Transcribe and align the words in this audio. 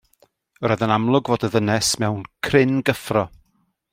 Yr 0.67 0.71
oedd 0.75 0.85
yn 0.85 0.93
amlwg 0.95 1.29
fod 1.33 1.45
y 1.49 1.51
ddynes 1.57 1.91
mewn 2.05 2.25
cryn 2.47 2.75
gyffro. 2.91 3.27